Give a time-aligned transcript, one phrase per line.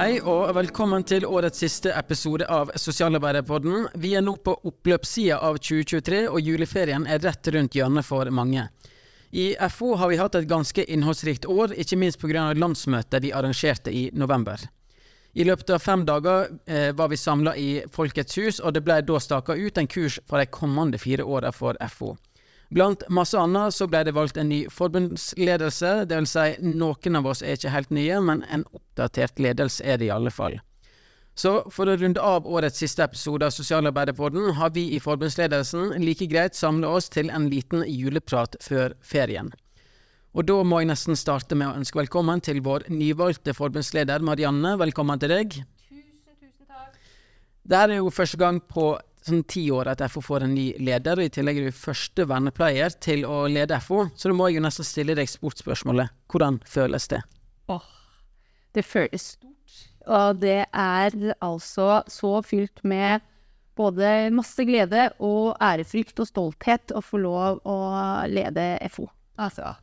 [0.00, 3.90] Hei og velkommen til årets siste episode av Sosialarbeiderpodden.
[4.00, 8.62] Vi er nå på oppløpssida av 2023, og juleferien er rett rundt hjørnet for mange.
[9.36, 12.46] I FO har vi hatt et ganske innholdsrikt år, ikke minst pga.
[12.56, 14.64] landsmøtet vi arrangerte i november.
[15.34, 19.02] I løpet av fem dager eh, var vi samla i Folkets hus, og det ble
[19.04, 22.14] da staka ut en kurs for de kommende fire åra for FO.
[22.70, 26.34] Blant masse annet så ble det valgt en ny forbundsledelse, dvs.
[26.34, 30.12] Si noen av oss er ikke helt nye, men en oppdatert ledelse er det i
[30.14, 30.60] alle fall.
[31.34, 36.28] Så for å runde av årets siste episode av Sosialarbeiderpodden, har vi i forbundsledelsen like
[36.30, 39.50] greit samla oss til en liten juleprat før ferien.
[40.36, 44.76] Og da må jeg nesten starte med å ønske velkommen til vår nyvalgte forbundsleder Marianne.
[44.78, 45.56] Velkommen til deg.
[45.88, 46.94] Tusen, tusen takk.
[47.66, 48.92] Det er jo første gang på
[49.26, 52.26] sånn ti år at FO får en ny leder, og i tillegg er du første
[52.28, 56.12] vernepleier til å lede FO, så da må jeg jo nesten stille deg sportsspørsmålet.
[56.30, 57.20] Hvordan føles det?
[57.72, 57.88] Åh,
[58.76, 59.56] det føles stort.
[60.10, 63.20] Og det er altså så fylt med
[63.78, 67.76] både masse glede og ærefrykt og stolthet å få lov å
[68.28, 69.06] lede FO.
[69.40, 69.74] Altså.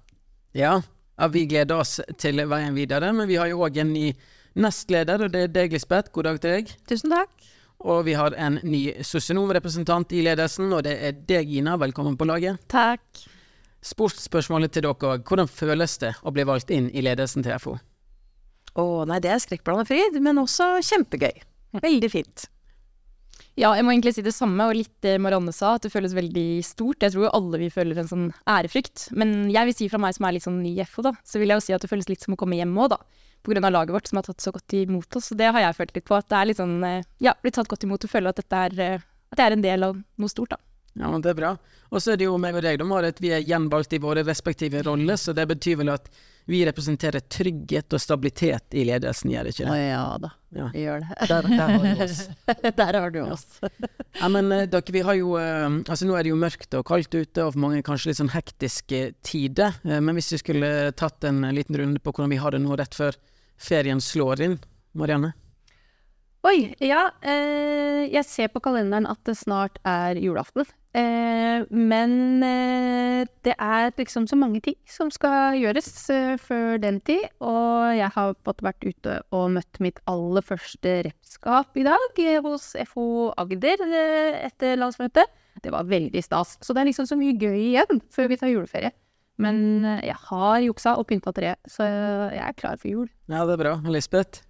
[0.57, 0.79] Ja,
[1.17, 4.09] ja vi gleder oss til veien videre, men vi har jo òg en ny
[4.57, 6.11] nestleder, og det er deg, Lisbeth.
[6.13, 6.73] God dag til deg.
[6.89, 7.31] Tusen takk.
[7.85, 11.75] Og vi har en ny sosionomrepresentant i ledelsen, og det er deg, Gina.
[11.77, 12.57] Velkommen på laget.
[12.71, 13.05] Takk.
[13.85, 15.21] Sportsspørsmålet til dere òg.
[15.27, 17.77] Hvordan føles det å bli valgt inn i ledelsen til FO?
[18.77, 21.43] Å nei, det er skrekkblanda fryd, men også kjempegøy.
[21.77, 22.47] Veldig fint.
[23.57, 26.13] Ja, jeg må egentlig si det samme, og litt det Marianne sa, at det føles
[26.17, 27.01] veldig stort.
[27.01, 29.07] Jeg tror jo alle vi føler en sånn ærefrykt.
[29.17, 31.41] Men jeg vil si fra meg som er litt sånn ny i FO, da, så
[31.41, 33.25] vil jeg jo si at det føles litt som å komme hjem òg, da.
[33.47, 35.31] Av laget vårt som har tatt så godt imot oss.
[35.31, 37.55] Og det har jeg følt litt på, at det er litt sånn eh, Ja, blitt
[37.55, 39.95] tatt godt imot og føler at dette er eh, At jeg er en del av
[39.95, 40.59] noe stort, da.
[40.97, 41.51] Ja, men Det er bra.
[41.91, 43.19] Og så er det jo meg og deg, da, Marit.
[43.23, 46.09] Vi er gjenvalgt i våre respektive roller, så det betyr vel at
[46.47, 49.71] vi representerer trygghet og stabilitet i ledelsen, gjør det ikke det?
[49.73, 50.67] Å ja da, Ja.
[50.73, 51.17] vi gjør det.
[51.27, 52.21] Der, der har du oss.
[52.79, 53.45] Der har du oss.
[54.21, 56.85] Ja, men eh, dere, vi har jo eh, Altså, nå er det jo mørkt og
[56.87, 59.75] kaldt ute, og for mange kanskje litt sånn hektiske tider.
[59.83, 62.79] Eh, men hvis vi skulle tatt en liten runde på hvordan vi har det nå
[62.79, 63.19] rett før
[63.59, 64.57] ferien slår inn,
[64.97, 65.33] Marianne?
[66.47, 67.09] Oi, ja.
[67.27, 70.67] Eh, jeg ser på kalenderen at det snart er julaften.
[70.95, 72.13] Eh, men
[72.45, 77.25] eh, det er liksom så mange ting som skal gjøres eh, før den tid.
[77.43, 82.39] Og jeg har fått vært ute og møtt mitt aller første repskap i dag eh,
[82.45, 85.27] hos FO Agder eh, etter landsmøtet.
[85.59, 86.55] Det var veldig stas.
[86.63, 88.93] Så det er liksom så mye gøy igjen før vi tar juleferie.
[89.41, 93.09] Men jeg har juksa og pynta treet, så jeg er klar for jul.
[93.29, 93.75] Ja, det er bra.
[93.85, 94.46] Lisbeth?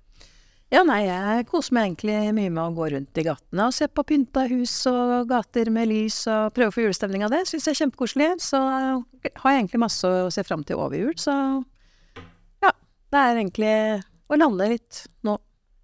[0.68, 3.88] Ja, nei, jeg koser meg egentlig mye med å gå rundt i gatene og se
[3.88, 7.46] på pynta hus og gater med lys og prøve å få julestemning av det.
[7.48, 8.28] Syns jeg er kjempekoselig.
[8.44, 11.38] Så har jeg egentlig masse å se fram til over jul, så
[12.66, 12.74] ja.
[13.08, 13.78] Det er egentlig
[14.28, 15.38] å lande litt nå.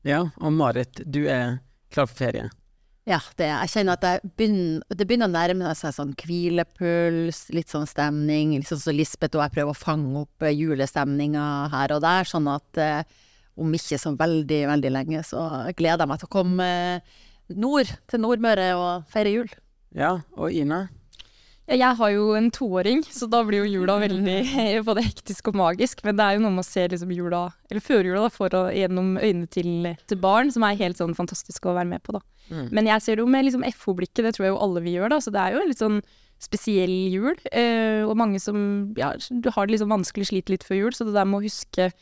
[0.04, 1.62] Ja, og Marit, du er
[1.94, 2.50] klar for ferie?
[3.08, 7.72] Ja, det, jeg kjenner at jeg begynner, det begynner å nærme seg sånn hvilepuls, litt
[7.72, 8.54] sånn stemning.
[8.56, 12.28] Litt sånn som Lisbeth og jeg prøver å fange opp eh, julestemninga her og der.
[12.28, 13.04] Sånn at eh,
[13.60, 15.46] om ikke så veldig, veldig lenge, så
[15.78, 17.22] gleder jeg meg til å komme eh,
[17.54, 19.56] nord, til Nordmøre og feire jul.
[19.94, 20.88] Ja, og Ina?
[21.64, 24.40] Ja, jeg har jo en toåring, så da blir jo jula veldig
[24.88, 26.02] både hektisk og magisk.
[26.04, 28.66] Men det er jo noe med å se liksom jula, eller førjula, da, for å,
[28.76, 32.24] gjennom øynene til, til barn, som er helt sånn fantastisk å være med på, da.
[32.50, 32.68] Mm.
[32.76, 35.14] Men jeg ser det jo med liksom FO-blikket, det tror jeg jo alle vi gjør,
[35.16, 35.22] da.
[35.24, 36.02] Så det er jo en litt sånn
[36.44, 37.38] spesiell jul.
[37.56, 38.58] Eh, og mange som
[39.00, 41.48] ja, du har det liksom vanskelig, sliter litt før jul, så det der med å
[41.48, 41.94] huske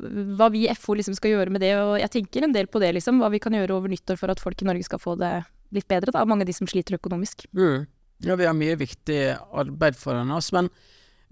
[0.00, 2.82] hva vi i FO liksom skal gjøre med det, og jeg tenker en del på
[2.82, 3.20] det, liksom.
[3.22, 5.32] Hva vi kan gjøre over nyttår for at folk i Norge skal få det
[5.76, 6.24] litt bedre, da.
[6.28, 7.46] Mange av de som sliter økonomisk.
[7.56, 7.86] Mm.
[8.26, 9.20] Ja, vi har mye viktig
[9.56, 10.68] arbeid foran oss, men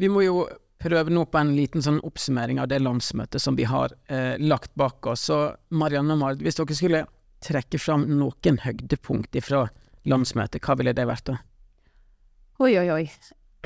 [0.00, 0.46] vi må jo
[0.78, 4.74] prøve nå på en liten sånn oppsummering av det landsmøtet som vi har eh, lagt
[4.78, 5.26] bak oss.
[5.28, 5.40] Så
[5.74, 7.02] Marianne og Marit, hvis dere skulle
[7.44, 9.66] trekke fram noen høydepunkt fra
[10.08, 11.38] landsmøtet, hva ville det vært da?
[12.62, 13.04] Oi, oi, oi.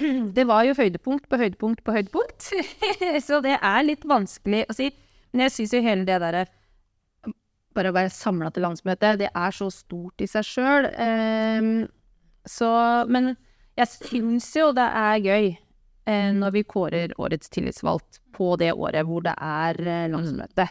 [0.36, 2.50] Det var jo høydepunkt på høydepunkt på høydepunkt.
[3.26, 4.90] så det er litt vanskelig å si.
[5.32, 6.46] Men jeg syns jo hele det derre
[7.72, 10.88] Bare å være samla til landsmøte, det er så stort i seg sjøl.
[12.44, 12.68] så
[13.08, 13.30] Men
[13.80, 19.08] jeg syns jo det er gøy uh, når vi kårer årets tillitsvalgt på det året
[19.08, 20.66] hvor det er eh, landsmøte.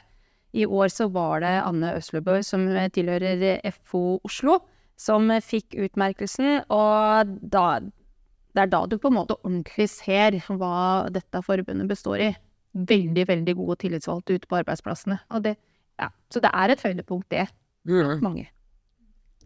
[0.53, 4.59] I år så var det Anne Øslebø, som tilhører FO Oslo,
[4.99, 6.65] som fikk utmerkelsen.
[6.73, 7.79] Og da,
[8.51, 12.31] det er da du på en måte ordentlig ser hva dette forbundet består i.
[12.71, 15.19] Veldig, veldig gode tillitsvalgte ute på arbeidsplassene.
[15.35, 15.55] Og det,
[15.99, 16.09] ja.
[16.31, 17.47] Så det er et høydepunkt, det.
[17.87, 18.19] Mm.
[18.23, 18.47] Mange.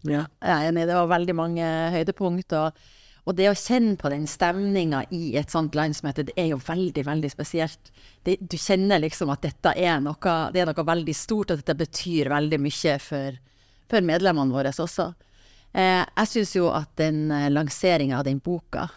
[0.06, 0.25] Ja.
[0.42, 2.54] Jeg er enig, det var veldig mange høydepunkt.
[2.57, 2.86] Og,
[3.25, 7.06] Og det å kjenne på den stemninga i et sånt landsmøte, det er jo veldig,
[7.07, 7.90] veldig spesielt.
[8.22, 11.78] Det, du kjenner liksom at dette er noe, det er noe veldig stort, og dette
[11.80, 13.40] betyr veldig mye for,
[13.90, 15.10] for medlemmene våre også.
[15.75, 18.88] Eh, jeg syns jo at den eh, lanseringa av den boka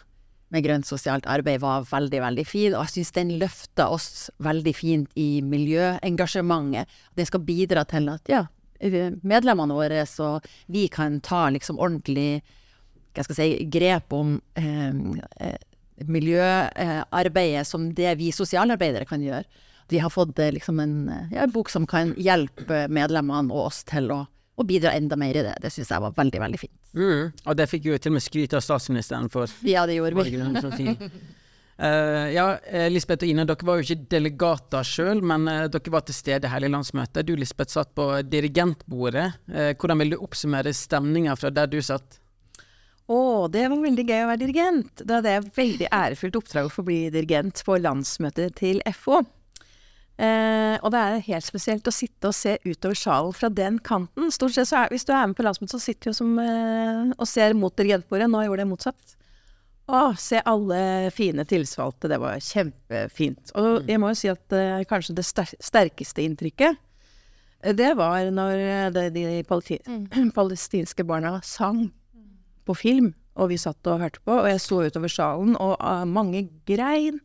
[0.55, 4.75] med grønt sosialt arbeid var veldig, veldig fin, og jeg syns den løfta oss veldig
[4.77, 6.89] fint i miljøengasjementet.
[7.19, 8.45] Den skal bidra til at ja,
[8.79, 10.37] medlemmene våre så
[10.71, 12.45] vi kan ta liksom ordentlig
[13.17, 14.95] hva skal jeg si, grep om eh,
[15.43, 15.59] eh
[16.07, 19.43] miljøarbeidet som det vi sosialarbeidere kan gjøre.
[19.91, 20.93] Vi har fått eh, liksom en,
[21.33, 24.21] ja, en bok som kan hjelpe medlemmene og oss til å
[24.59, 25.55] og bidra enda mer i det.
[25.63, 26.77] Det syns jeg var veldig, veldig fint.
[26.99, 29.51] Mm, og det fikk jo til og med skryt av statsministeren for.
[29.67, 30.89] Ja, det gjorde vi.
[31.79, 32.47] uh, ja,
[32.91, 36.51] Lisbeth og Ine, dere var jo ikke delegater sjøl, men uh, dere var til stede
[36.51, 37.29] hele landsmøtet.
[37.29, 39.29] Du Lisbeth satt på dirigentbordet.
[39.47, 42.19] Uh, hvordan vil du oppsummere stemninga fra der du satt?
[43.09, 45.01] Å, oh, det var veldig gøy å være dirigent.
[45.01, 49.23] Det er et veldig ærefullt oppdrag å få bli dirigent på landsmøtet til FO.
[50.19, 54.33] Eh, og det er helt spesielt å sitte og se utover salen fra den kanten.
[54.35, 57.15] Stort sett så er, Hvis du er med på landsmøtet, så sitter du som, eh,
[57.15, 58.27] og ser mot dirigentbordet.
[58.31, 59.15] Nå gjorde jeg motsatt.
[59.89, 62.11] Å, se alle fine tillitsvalgte.
[62.13, 63.55] Det var kjempefint.
[63.57, 63.87] Og mm.
[63.89, 66.77] jeg må jo si at eh, kanskje det sterkeste inntrykket,
[67.63, 70.33] eh, det var når eh, de, de palesti mm.
[70.39, 71.87] palestinske barna sang
[72.69, 76.03] på film, og vi satt og hørte på, og jeg så utover salen, og uh,
[76.05, 77.23] mange grein.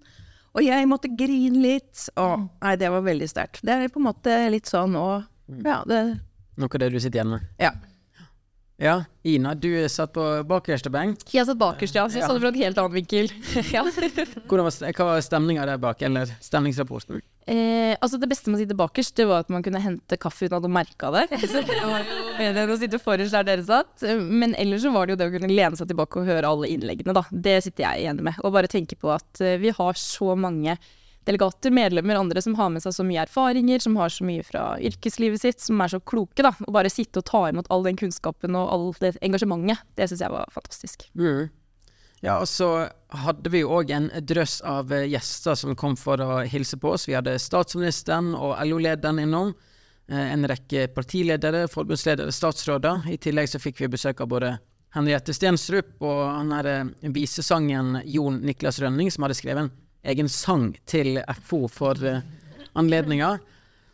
[0.53, 2.09] Og jeg måtte grine litt.
[2.13, 2.45] Å, mm.
[2.65, 3.63] nei, det var veldig sterkt.
[3.65, 5.63] Det er på en måte litt sånn og mm.
[5.65, 6.03] Ja, det
[6.61, 7.45] Noe av det du sitter igjen med?
[7.57, 7.71] Ja.
[8.83, 8.93] Ja,
[9.25, 11.23] Ina, du satt på bakerste benk.
[11.33, 12.03] Jeg satt bakerst, ja.
[12.09, 13.31] Så jeg satt det fra en helt annen vinkel.
[13.73, 13.81] ja.
[13.85, 17.23] Var, hva var stemninga der bak, eller stemningsrapporten?
[17.45, 20.47] Eh, altså Det beste med å sitte bakerst, det var at man kunne hente kaffe
[20.47, 21.25] uten at noen merka det.
[21.51, 24.05] Så det var jo bedre enn å sitte forrest der dere satt.
[24.23, 26.71] Men ellers så var det jo det å kunne lene seg tilbake og høre alle
[26.71, 27.25] innleggene, da.
[27.29, 28.43] Det sitter jeg enig med.
[28.43, 30.77] Og bare tenke på at eh, vi har så mange
[31.23, 34.73] delegater, medlemmer, andre som har med seg så mye erfaringer, som har så mye fra
[34.83, 36.51] yrkeslivet sitt, som er så kloke, da.
[36.51, 40.23] Å bare sitte og ta imot all den kunnskapen og all det engasjementet, det syns
[40.25, 41.07] jeg var fantastisk.
[41.15, 41.47] Mm.
[42.23, 42.67] Ja, og så
[43.19, 46.93] hadde vi jo òg en drøss av eh, gjester som kom for å hilse på
[46.95, 47.03] oss.
[47.09, 49.49] Vi hadde statsministeren og LO-lederen innom.
[50.07, 53.09] Eh, en rekke partiledere, forbundsledere, statsråder.
[53.11, 54.53] I tillegg så fikk vi besøk av både
[54.95, 59.73] Henriette Stensrup og han her eh, visesangen Jon Niklas Rønning, som hadde skrevet en
[60.13, 61.99] egen sang til FO for
[62.79, 63.33] anledninga.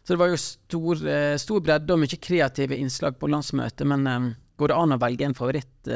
[0.05, 1.01] Så det var jo stor,
[1.41, 3.89] stor, bredde og mye kreative innslag på landsmøtet.
[3.89, 5.91] Men går det an å velge en favoritt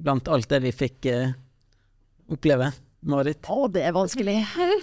[0.00, 1.08] blant alt det vi fikk
[2.30, 2.70] oppleve?
[3.00, 3.46] Marit?
[3.48, 4.36] Å, det er vanskelig.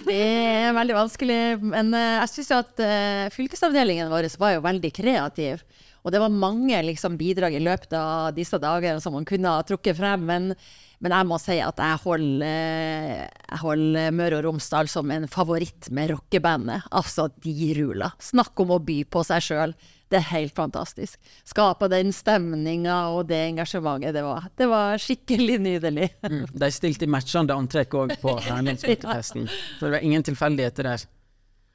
[0.08, 1.42] Det er veldig vanskelig.
[1.62, 5.62] Men uh, jeg syns at uh, fylkesavdelingen vår var jo veldig kreativ.
[6.02, 9.62] Og det var mange liksom, bidrag i løpet av disse dager som man kunne ha
[9.66, 10.26] trukket frem.
[10.26, 10.50] Men,
[10.98, 15.90] men jeg må si at jeg holder, uh, holder Møre og Romsdal som en favoritt
[15.94, 16.90] med rockebandet.
[16.90, 18.18] Altså, de ruler.
[18.22, 19.78] Snakk om å by på seg sjøl.
[20.08, 21.18] Det er helt fantastisk.
[21.44, 24.14] Skape den stemninga og det engasjementet.
[24.16, 26.08] Det var, det var skikkelig nydelig.
[26.24, 31.04] mm, de stilte matchende antrekk òg på Herningsmøtetesten, så det var ingen tilfeldigheter der.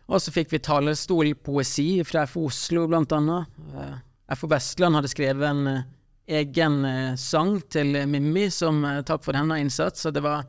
[0.10, 3.62] Og så fikk vi talerstolpoesi fra FO Oslo, blant annet.
[3.78, 3.94] Eh,
[4.36, 5.86] FO Vestland hadde skrevet en uh,
[6.28, 10.44] egen uh, sang til Mimmi som takk for hennes innsats, så det var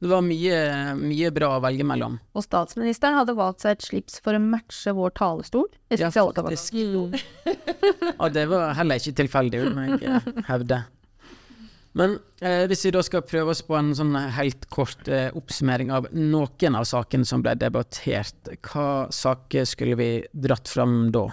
[0.00, 0.60] det var mye,
[0.96, 2.14] mye, bra å velge mellom.
[2.32, 5.66] Og statsministeren hadde valgt seg et slips for å matche vår talerstol.
[5.92, 6.78] Ja, faktisk.
[6.78, 10.80] ja, det var heller ikke tilfeldig, må jeg hevde.
[11.98, 15.90] Men eh, hvis vi da skal prøve oss på en sånn helt kort eh, oppsummering
[15.92, 21.26] av noen av sakene som ble debattert, hva saker skulle vi dratt fram da?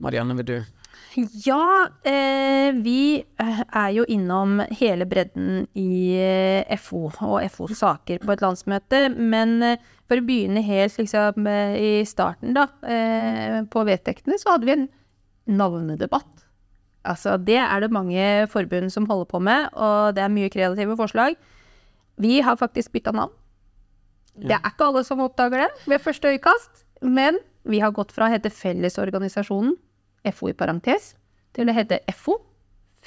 [0.00, 0.56] Marianne, vil du?
[1.18, 8.22] Ja, eh, vi eh, er jo innom hele bredden i eh, FO og FOs saker
[8.22, 9.08] på et landsmøte.
[9.18, 12.68] Men eh, for å begynne helt liksom, i starten, da.
[12.86, 14.86] Eh, på vedtektene så hadde vi en
[15.50, 16.46] navnedebatt.
[17.10, 20.94] Altså, det er det mange forbund som holder på med, og det er mye kreative
[21.00, 21.34] forslag.
[22.20, 23.34] Vi har faktisk bytta navn.
[24.40, 28.28] Det er ikke alle som oppdager det ved første øyekast, men vi har gått fra
[28.28, 29.74] å hete Fellesorganisasjonen
[30.32, 31.14] FO i parentes,
[31.56, 32.38] til å hete FO.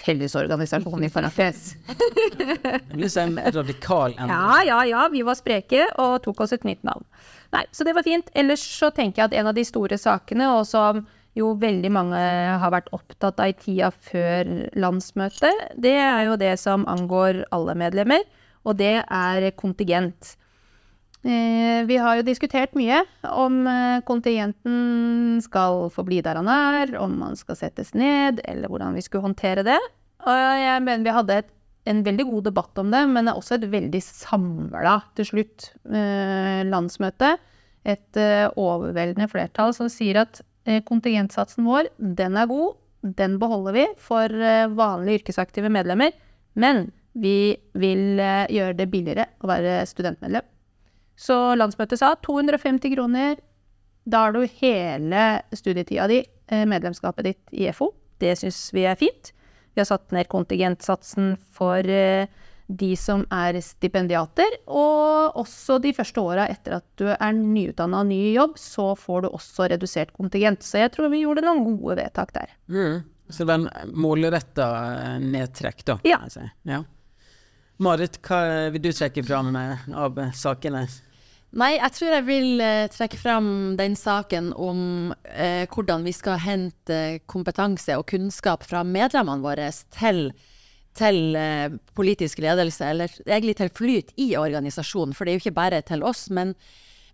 [0.04, 1.76] Fellesorganisasjonen i parentes.
[3.22, 4.32] En radikal endring.
[4.34, 5.04] Ja, ja, ja.
[5.14, 7.06] Vi var spreke og tok oss et nytt navn.
[7.54, 8.32] Nei, så det var fint.
[8.34, 11.04] Ellers så tenker jeg at en av de store sakene, og som
[11.38, 12.18] jo veldig mange
[12.62, 17.78] har vært opptatt av i tida før landsmøtet, det er jo det som angår alle
[17.78, 18.26] medlemmer,
[18.66, 20.36] og det er kontingent.
[21.24, 22.98] Eh, vi har jo diskutert mye
[23.32, 28.98] om eh, kontingenten skal forbli der han er, om han skal settes ned, eller hvordan
[28.98, 29.80] vi skulle håndtere det.
[30.28, 31.52] Og jeg mener vi hadde et
[31.84, 37.34] en veldig god debatt om det, men også et veldig samla til slutt eh, landsmøte.
[37.84, 38.20] Et
[38.56, 40.40] overveldende flertall som sier at
[40.88, 42.78] kontingentsatsen vår, den er god.
[43.20, 44.32] Den beholder vi for
[44.80, 46.16] vanlige yrkesaktive medlemmer.
[46.56, 46.86] Men
[47.20, 50.48] vi vil gjøre det billigere å være studentmedlem.
[51.20, 53.38] Så landsmøtet sa 250 kroner.
[54.04, 57.94] Da har du hele studietida di, eh, medlemskapet ditt i FO.
[58.20, 59.32] Det syns vi er fint.
[59.74, 62.28] Vi har satt ned kontingentsatsen for eh,
[62.68, 68.10] de som er stipendiater, og også de første åra etter at du er nyutdanna og
[68.10, 70.64] ny i jobb, så får du også redusert kontingent.
[70.64, 72.54] Så jeg tror vi gjorde noen gode vedtak der.
[72.72, 73.04] Mm.
[73.30, 75.98] Så det var en målretta eh, nedtrekk, da.
[76.08, 76.20] Ja.
[76.30, 76.44] si.
[76.70, 76.84] ja.
[77.84, 80.86] Marit, hva vil du trekke fram eh, av sakene?
[81.54, 83.48] Nei, jeg tror jeg vil eh, trekke fram
[83.78, 90.32] den saken om eh, hvordan vi skal hente kompetanse og kunnskap fra medlemmene våre til,
[90.98, 95.14] til eh, politisk ledelse, eller egentlig til flyt i organisasjonen.
[95.14, 96.56] For det er jo ikke bare til oss, men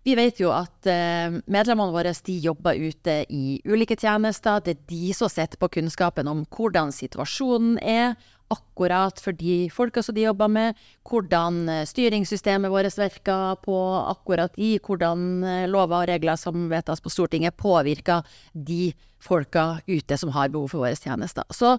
[0.08, 4.62] vi vet jo at eh, medlemmene våre de jobber ute i ulike tjenester.
[4.64, 8.14] Det er de som sitter på kunnskapen om hvordan situasjonen er,
[8.50, 10.78] akkurat for de folka som de jobber med,
[11.08, 13.78] hvordan eh, styringssystemet vårt virker på
[14.10, 20.16] akkurat de, hvordan eh, lover og regler som vedtas på Stortinget påvirker de folka ute
[20.18, 21.44] som har behov for våre tjenester.
[21.50, 21.76] Så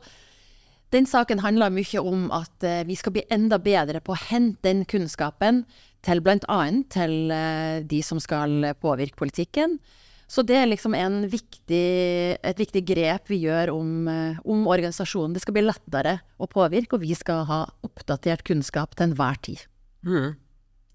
[0.92, 4.64] den saken handler mye om at eh, vi skal bli enda bedre på å hente
[4.68, 5.66] den kunnskapen
[6.06, 6.62] til bl.a.
[6.90, 7.34] til
[7.86, 9.78] de som skal påvirke politikken.
[10.32, 10.96] Så det er liksom
[11.28, 11.88] viktig,
[12.40, 15.34] et viktig grep vi gjør om, eh, om, organisasjonen.
[15.36, 19.66] Det skal bli lettere å påvirke, og vi skal ha oppdatert kunnskap til enhver tid.
[20.08, 20.38] Mm.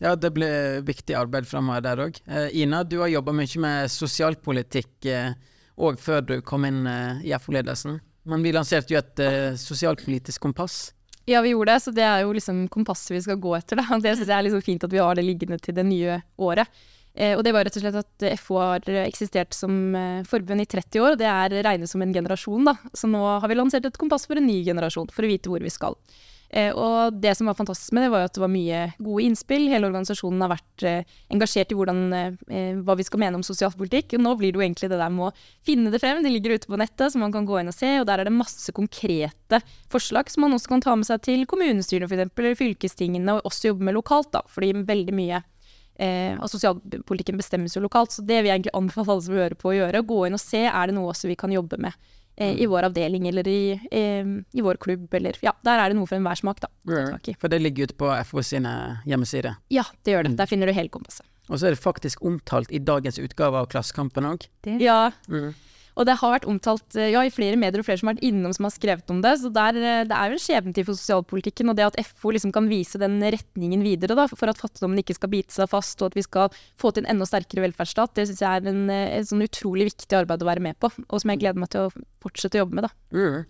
[0.01, 2.21] Ja, det blir viktig arbeid framover der òg.
[2.27, 7.29] Eh, Ina, du har jobba mye med sosialpolitikk òg eh, før du kom inn eh,
[7.29, 8.01] i FO-ledelsen.
[8.27, 10.95] Men vi lanserte jo et eh, sosialpolitisk kompass.
[11.27, 13.81] Ja, vi gjorde det, så det er jo liksom kompasset vi skal gå etter.
[13.81, 13.99] Da.
[14.03, 16.85] Det syns jeg er liksom fint at vi har det liggende til det nye året.
[17.17, 20.69] Eh, og det var rett og slett at FO har eksistert som eh, forbund i
[20.69, 22.77] 30 år, og det er regnet som en generasjon, da.
[22.93, 25.65] Så nå har vi lansert et kompass for en ny generasjon, for å vite hvor
[25.65, 25.97] vi skal.
[26.47, 29.65] Eh, og det som var fantastisk med det, var at det var mye gode innspill.
[29.73, 30.85] Hele organisasjonen har vært
[31.33, 32.05] engasjert i hvordan,
[32.85, 34.19] hva vi skal mene om sosialpolitikk.
[34.19, 36.21] Og nå blir det jo egentlig det der med å finne det frem.
[36.23, 37.97] Det ligger ute på nettet, så man kan gå inn og se.
[37.99, 41.49] Og der er det masse konkrete forslag som man også kan ta med seg til
[41.49, 44.45] kommunestyrene f.eks., eller fylkestingene, og også jobbe med lokalt, da.
[44.53, 45.43] Fordi veldig mye
[45.99, 49.57] Eh, og sosialpolitikken bestemmes jo lokalt, så det vil jeg egentlig anbefale alle som hører
[49.59, 50.05] på å gjøre.
[50.05, 51.95] Gå inn og se er det noe også vi kan jobbe med
[52.37, 52.73] eh, i mm.
[52.73, 53.61] vår avdeling eller i,
[53.91, 55.07] eh, i, vår klubb.
[55.17, 56.71] Eller, ja, der er det noe for enhver smak, da.
[57.41, 58.75] For det ligger ute på FO sine
[59.09, 59.57] hjemmesider?
[59.73, 60.35] Ja, det gjør det.
[60.35, 60.41] Mm.
[60.43, 61.29] Der finner du hele kompasset.
[61.47, 64.49] Og så er det faktisk omtalt i dagens utgave av Klassekampen òg?
[64.83, 65.13] Ja.
[65.31, 65.55] Mm.
[65.97, 68.53] Og det har vært omtalt ja, i flere medier og flere som har vært innom
[68.53, 69.33] som har skrevet om det.
[69.41, 71.73] Så der, eh, det er jo en skjebnetid for sosialpolitikken.
[71.73, 75.17] Og det at FO liksom kan vise den retningen videre da, for at fattigdommen ikke
[75.17, 78.29] skal bite seg fast, og at vi skal få til en enda sterkere velferdsstat, det
[78.29, 80.93] syns jeg er en, eh, et sånn utrolig viktig arbeid å være med på.
[81.09, 82.91] Og som jeg gleder meg til å fortsette å jobbe med.
[82.91, 82.93] da.
[83.17, 83.47] Mm.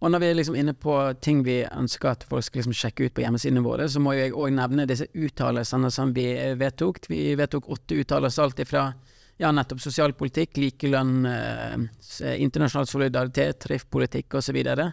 [0.00, 3.04] Og når vi er liksom inne på ting vi ønsker at folk skal liksom sjekke
[3.04, 7.04] ut på hjemmesidene våre, så må jeg òg nevne disse uttalelsene som vi vedtok.
[7.12, 8.86] Vi vedtok åtte uttalelser alt ifra
[9.40, 14.50] ja, nettopp sosialpolitikk, likelønn, eh, internasjonal solidaritet, treffpolitikk osv.
[14.50, 14.92] Så, videre.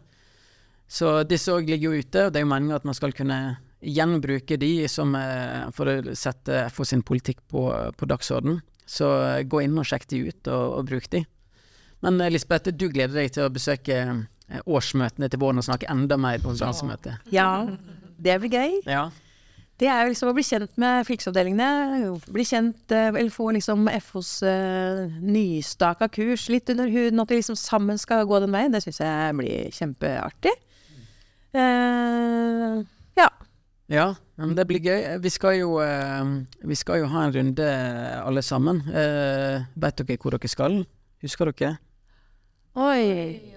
[0.87, 3.39] så disse òg ligger jo ute, og det er jo meningen at man skal kunne
[3.83, 8.61] gjenbruke de som, eh, for å sette FO sin politikk på, på dagsorden.
[8.87, 11.25] Så eh, gå inn og sjekk de ut, og, og bruk de.
[12.05, 15.89] Men eh, Lisbeth, du gleder deg til å besøke eh, årsmøtene til våren og snakke
[15.91, 17.27] enda mer på landsmøtet.
[17.35, 17.67] Ja,
[18.17, 18.79] det blir gøy.
[18.87, 19.09] Ja.
[19.77, 22.13] Det er jo liksom å bli kjent med fylkesavdelingene.
[22.33, 27.21] Bli kjent, eh, eller få liksom FOs uh, nystaka kurs litt under huden.
[27.21, 28.73] At vi liksom sammen skal gå den veien.
[28.73, 30.55] Det syns jeg blir kjempeartig.
[31.53, 32.81] Uh,
[33.21, 33.29] ja.
[33.93, 34.07] Ja,
[34.41, 35.05] men det blir gøy.
[35.21, 36.25] Vi skal jo, uh,
[36.65, 37.69] vi skal jo ha en runde
[38.23, 38.81] alle sammen.
[38.89, 40.81] Uh, Vet dere hvor dere skal?
[41.21, 41.77] Husker dere?
[42.77, 43.53] Oi.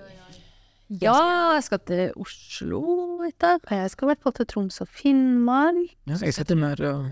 [1.01, 1.17] Ja,
[1.55, 3.61] jeg skal til Oslo etter.
[3.71, 5.95] Jeg skal i hvert fall til Troms og Finnmark.
[6.11, 7.07] Ja, jeg skal til Møre og,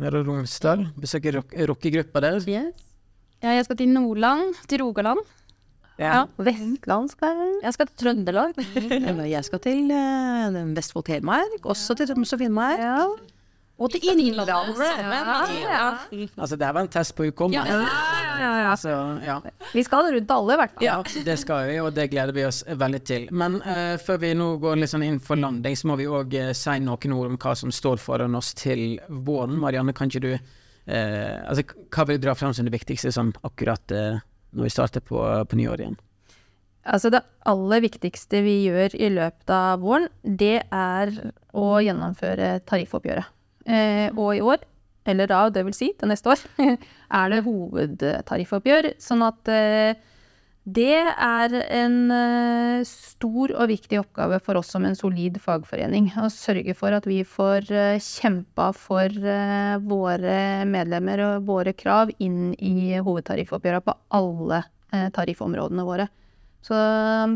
[0.00, 0.86] Møre og Romsdal.
[1.00, 2.40] Besøke rockegruppa der.
[2.48, 2.88] Yes.
[3.42, 4.54] Ja, jeg skal til Nordland.
[4.70, 5.22] Til Rogaland.
[6.00, 6.24] Ja.
[6.40, 7.52] Vestland skal jeg.
[7.62, 8.56] Jeg skal til Trøndelag.
[9.34, 11.60] jeg skal til uh, Vestfold Telemark.
[11.62, 12.82] Også til Troms og Finnmark.
[12.82, 13.06] Ja.
[13.82, 14.52] Og til Innlandet.
[15.66, 15.98] Ja,
[16.38, 17.82] Altså, det var en test på hukommelsen.
[18.42, 19.38] Ja, altså, ja.
[19.72, 20.86] Vi skal rundt alle, i hvert fall.
[20.86, 23.26] Ja, det skal vi, og det gleder vi oss veldig til.
[23.34, 26.36] Men uh, før vi nå går litt sånn inn for landing, så må vi òg
[26.38, 29.58] uh, si noen ord om hva som står foran oss til våren.
[29.62, 33.34] Marianne, kan ikke du uh, Altså, hva vil du dra fram som det viktigste sånn
[33.42, 36.00] akkurat når vi starter på, på nyåret igjen?
[36.82, 41.12] Altså det aller viktigste vi gjør i løpet av våren, det er
[41.54, 43.30] å gjennomføre tariffoppgjøret.
[43.66, 44.62] Eh, og i år,
[45.08, 46.46] eller da, det vil si til neste år,
[47.20, 48.92] er det hovedtariffoppgjør.
[49.02, 49.98] Sånn at eh,
[50.62, 56.12] det er en eh, stor og viktig oppgave for oss som en solid fagforening.
[56.22, 57.70] Å sørge for at vi får
[58.02, 59.10] kjempa for
[59.90, 60.38] våre
[60.70, 64.64] medlemmer og våre krav inn i hovedtariffoppgjøra på alle
[65.16, 66.10] tariffområdene våre.
[66.62, 66.78] Så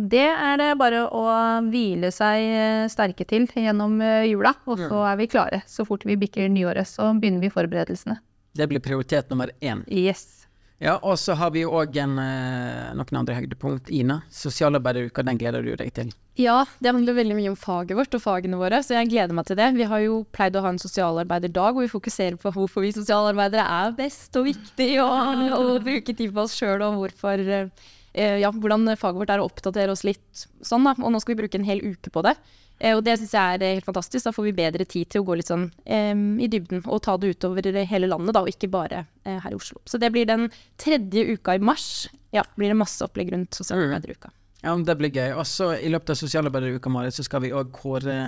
[0.06, 1.24] det er det bare å
[1.66, 5.64] hvile seg eh, sterke til gjennom eh, jula, og så er vi klare.
[5.66, 8.20] Så fort vi bikker nyåret, så begynner vi forberedelsene.
[8.56, 9.82] Det blir prioritet nummer én.
[9.90, 10.46] Yes.
[10.78, 13.88] Ja, og så har vi òg noen andre høydepunkt.
[13.88, 16.10] Ina, sosialarbeideruka, den gleder du deg til?
[16.36, 19.48] Ja, det handler veldig mye om faget vårt og fagene våre, så jeg gleder meg
[19.48, 19.70] til det.
[19.78, 23.64] Vi har jo pleid å ha en sosialarbeiderdag hvor vi fokuserer på hvorfor vi sosialarbeidere
[23.64, 28.48] er best og viktig, og, og bruke tid på oss sjøl, og hvorfor eh, ja,
[28.48, 30.94] hvordan faget vårt er å oppdatere oss litt sånn, da.
[31.02, 32.36] Og nå skal vi bruke en hel uke på det.
[32.78, 34.26] Eh, og det syns jeg er eh, helt fantastisk.
[34.26, 37.16] Da får vi bedre tid til å gå litt sånn eh, i dybden og ta
[37.20, 39.80] det utover hele landet, da, og ikke bare eh, her i Oslo.
[39.88, 42.08] Så det blir den tredje uka i mars.
[42.34, 44.32] Ja, blir det masse opplegg rundt sosialarbeideruka.
[44.64, 45.30] Ja, det blir gøy.
[45.38, 48.26] Og så i løpet av sosialarbeideruka, Marit, så skal vi òg kåre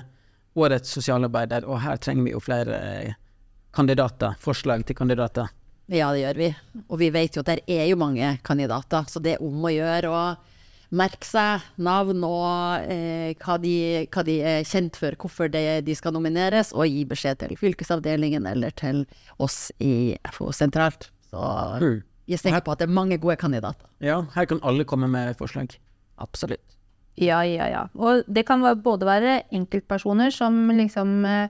[0.59, 3.17] årets sosialarbeider, og her trenger vi jo flere eh,
[3.77, 4.39] kandidater.
[4.43, 5.53] Forslag til kandidater.
[5.89, 6.53] Ja, det gjør vi.
[6.87, 9.73] Og vi vet jo at det er jo mange kandidater, så det er om å
[9.73, 10.23] gjøre å
[10.89, 13.75] merke seg navn og eh, hva, de,
[14.09, 18.49] hva, de, er kjent for, hvorfor det, de skal nomineres, og gi beskjed til fylkesavdelingen
[18.49, 19.05] eller til
[19.41, 21.11] oss i FO sentralt.
[21.29, 21.45] Så
[22.29, 23.89] jeg er sikker på at det er mange gode kandidater.
[24.05, 25.77] Ja, her kan alle komme med forslag.
[26.21, 26.65] Absolutt.
[27.19, 27.87] Ja, ja, ja.
[27.99, 31.49] Og det kan både være enkeltpersoner som liksom eh,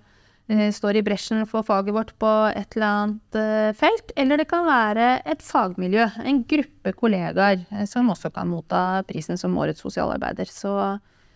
[0.49, 4.65] står i bresjen for faget vårt på et eller annet eh, felt, eller det kan
[4.65, 10.49] være et fagmiljø, en gruppe kollegaer, eh, som også kan motta prisen som årets sosialarbeider.
[10.49, 10.73] Så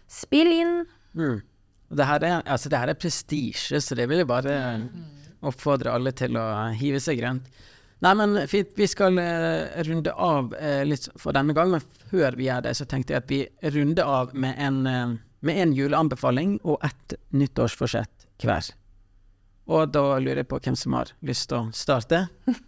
[0.09, 0.79] spill inn.
[1.13, 1.43] Mm.
[1.93, 4.57] Det her er, altså er prestisje, så det vil jeg bare
[5.45, 6.47] oppfordre alle til å
[6.79, 7.51] hive seg rundt.
[8.03, 8.73] Nei, men fint.
[8.75, 12.73] Vi skal uh, runde av uh, litt for denne gang, men før vi gjør det,
[12.75, 13.43] så tenkte jeg at vi
[13.77, 15.13] runder av med en, uh,
[15.47, 18.73] med en juleanbefaling og ett nyttårsforsett hver.
[19.73, 22.27] Og da lurer jeg på hvem som har lyst til å starte.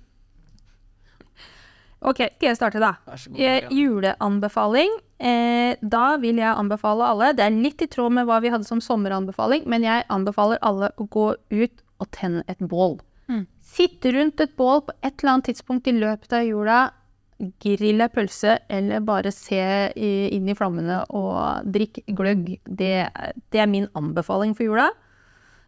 [2.05, 2.90] Ok, skal jeg starte da?
[3.09, 3.38] Vær så god.
[3.40, 3.77] Eh, Marianne.
[3.79, 4.90] juleanbefaling.
[5.25, 8.69] Eh, da vil jeg anbefale alle, det er litt i tråd med hva vi hadde
[8.69, 12.99] som sommeranbefaling, men jeg anbefaler alle å gå ut og tenne et bål.
[13.33, 13.47] Mm.
[13.64, 16.83] Sitte rundt et bål på et eller annet tidspunkt i løpet av jula,
[17.64, 19.64] grill ei pølse, eller bare se
[19.97, 22.59] inn i flammene og drikk gløgg.
[22.69, 22.93] Det,
[23.49, 24.90] det er min anbefaling for jula.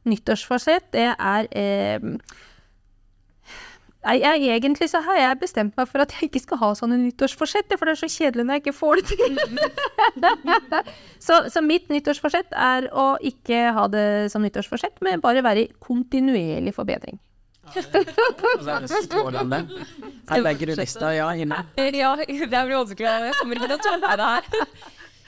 [0.07, 2.11] Nyttårsforsett, det er eh,
[4.07, 6.99] Nei, jeg, egentlig så har jeg bestemt meg for at jeg ikke skal ha sånne
[7.01, 9.41] nyttårsforsett, for det er så kjedelig når jeg ikke får det til.
[11.27, 15.73] så, så mitt nyttårsforsett er å ikke ha det som nyttårsforsett, men bare være i
[15.83, 17.19] kontinuerlig forbedring.
[19.59, 19.67] Er.
[20.31, 21.65] Her legger du lista, ja, inne.
[21.75, 23.11] Ja, det blir vanskelig.
[23.11, 24.45] Jeg kommer ikke til å tåle det her.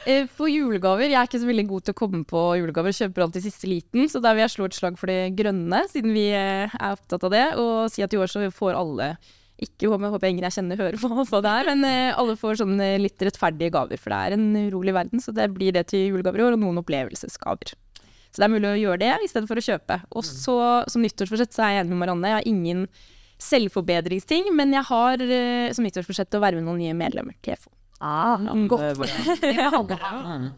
[0.09, 3.27] Eh, For julegaver, Jeg er ikke så veldig god til å komme på julegaver, kjøper
[3.27, 4.09] alltid siste liten.
[4.09, 7.27] Så der vil jeg slå et slag for det grønne, siden vi eh, er opptatt
[7.29, 7.45] av det.
[7.61, 9.11] Og si at i år så får alle
[9.59, 12.61] ikke håper, jeg ingen jeg kjenner hører på på det her, men eh, alle får
[12.63, 14.01] sånne litt rettferdige gaver.
[14.01, 16.63] For det er en urolig verden, så det blir det til julegaver i år, og
[16.63, 17.75] noen opplevelsesgaver.
[18.31, 20.03] Så det er mulig å gjøre det i stedet for å kjøpe.
[20.17, 22.31] Og så som nyttårsforsett så er jeg enig med Marianne.
[22.31, 22.87] Jeg har ingen
[23.43, 25.27] selvforbedringsting, men jeg har
[25.75, 27.78] som nyttårsforsett å verve noen nye medlemmer til FO.
[28.01, 28.99] Ah, godt.
[29.89, 30.11] bra.
[30.39, 30.53] Mm.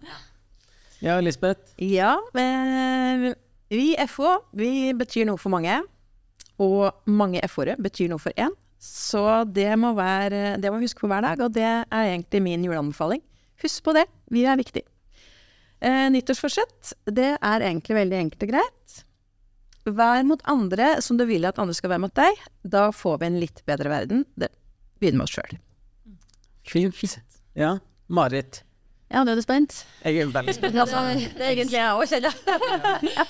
[1.01, 1.73] Ja, Lisbeth.
[1.81, 3.31] Ja, eh,
[3.73, 5.79] vi FO FH, vi betyr noe for mange.
[6.61, 8.53] Og mange FH-ere betyr noe for én.
[8.81, 12.43] Så det må, være, det må vi huske på hver dag, og det er egentlig
[12.45, 13.23] min juleanbefaling.
[13.63, 14.85] Husk på det, vi er viktige.
[15.81, 19.01] Eh, nyttårsforsett, det er egentlig veldig enkelt og greit.
[19.89, 22.45] Vær mot andre som du vil at andre skal være mot deg.
[22.69, 24.27] Da får vi en litt bedre verden.
[24.37, 24.51] Det
[25.01, 25.57] begynner med oss sjøl.
[26.69, 27.30] Fint.
[27.59, 27.79] Ja.
[28.11, 28.63] Marit.
[29.11, 29.85] Ja, nå er du spent?
[30.05, 30.77] Jeg er veldig spent.
[30.79, 31.03] altså,
[31.39, 32.35] det er egentlig jeg òg, kjenner
[33.07, 33.27] jeg.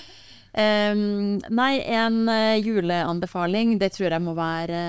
[1.53, 4.81] Nei, en uh, juleanbefaling, det tror jeg må være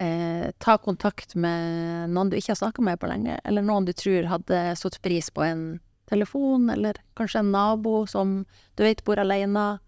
[0.00, 3.92] eh, ta kontakt med noen du ikke har snakka med på lenge, eller noen du
[3.96, 5.64] tror hadde satt pris på en
[6.10, 8.40] telefon, eller kanskje en nabo som
[8.74, 9.78] du vet bor alene.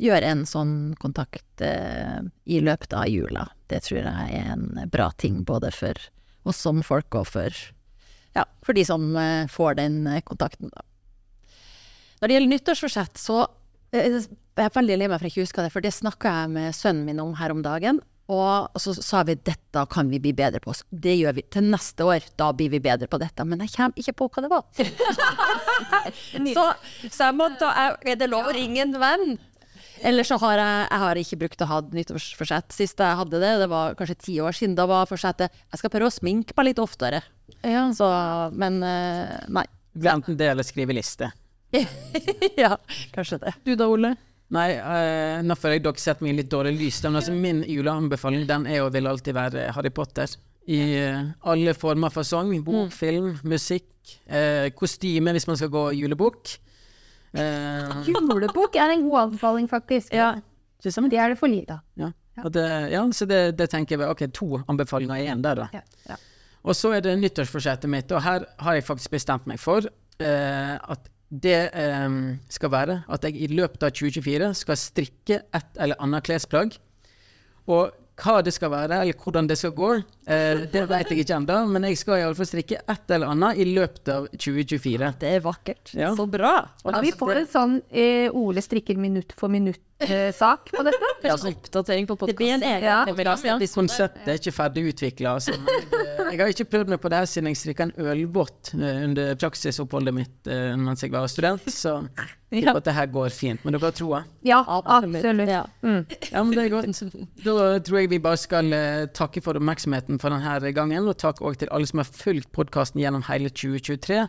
[0.00, 3.50] Gjør en sånn kontakt eh, i løpet av jula.
[3.68, 6.08] Det tror jeg er en bra ting, både for
[6.48, 7.58] oss som folk og for,
[8.36, 10.70] ja, for de som eh, får den eh, kontakten.
[10.74, 10.84] Da.
[12.20, 13.42] Når det gjelder nyttårsforsett, så
[13.90, 14.22] jeg
[14.60, 17.08] er veldig lei meg for jeg ikke husker det, for det snakka jeg med sønnen
[17.08, 17.98] min om her om dagen.
[18.30, 20.74] Og så sa vi dette kan vi bli bedre på.
[20.90, 22.28] Det gjør vi til neste år.
[22.38, 23.42] Da blir vi bedre på dette.
[23.42, 24.62] Men jeg kommer ikke på hva det var.
[26.54, 26.66] så,
[27.08, 29.32] så jeg måtte Er det lov å ringe en venn?
[30.06, 32.72] Eller så har jeg, jeg har ikke brukt å ha nyttårsforsett.
[32.72, 35.92] Sist jeg hadde det, det var kanskje ti år siden, da var forsettet jeg skal
[35.92, 37.20] prøve å sminke meg litt oftere.
[37.60, 38.08] Så,
[38.56, 39.66] men nei.
[39.92, 40.12] nei.
[40.14, 41.28] Enten det eller skrive liste.
[42.62, 42.76] ja,
[43.12, 43.54] kanskje det.
[43.66, 44.14] Du da, Ole?
[44.50, 46.98] Nei, uh, nå føler jeg dere setter meg i litt dårlig lys.
[47.06, 50.32] Men altså, min juleanbefaling den er og vil alltid være Harry Potter.
[50.70, 51.20] I uh,
[51.52, 52.50] alle former for sang.
[52.66, 52.90] Bok, mm.
[52.94, 53.92] film, musikk,
[54.26, 56.56] uh, kostyme hvis man skal gå julebukk.
[57.30, 60.14] Uh, Julebukk er en god anbefaling, faktisk.
[60.14, 60.32] Ja.
[60.80, 61.84] Det er det for lite av.
[62.00, 62.10] Ja.
[62.48, 65.68] Det, ja, så det, det, tenker jeg Ok, to anbefalinger i én der, da.
[65.74, 66.16] Ja, ja.
[66.64, 70.76] Og så er det nyttårsforsettet mitt, og her har jeg faktisk bestemt meg for uh,
[70.80, 76.00] at det um, skal være at jeg i løpet av 2024 skal strikke et eller
[76.02, 76.74] annet klesplagg.
[77.70, 79.90] Og hva det skal være, eller hvordan det skal gå,
[80.28, 81.58] eh, det vet jeg ikke ennå.
[81.72, 85.12] Men jeg skal iallfall strikke et eller annet i løpet av 2024.
[85.20, 85.94] Det er vakkert.
[85.96, 86.14] Ja.
[86.16, 86.54] Så bra.
[86.84, 91.08] Ja, vi får en sånn eh, Ole strikker minutt for minutt Eh, sak på dette.
[91.22, 92.62] Ja, altså, oppdatering på podkast.
[92.80, 93.02] Ja.
[93.74, 95.34] Konseptet er ikke ferdig utvikla.
[95.36, 95.52] Altså.
[96.30, 100.14] Jeg har ikke prøvd meg på det siden jeg strikka en ølbåt eh, under praksisoppholdet
[100.14, 101.96] mitt uh, mens jeg var student, så
[102.52, 102.74] jeg ja.
[102.76, 103.64] at det her går fint.
[103.64, 104.20] Men dere har troa?
[104.46, 105.50] Ja, absolutt.
[105.50, 105.64] Ja.
[105.82, 106.04] Mm.
[106.06, 107.02] ja, men det er godt.
[107.44, 111.42] Da tror jeg vi bare skal uh, takke for oppmerksomheten for denne gangen, og takk
[111.42, 114.22] òg til alle som har fulgt podkasten gjennom hele 2023.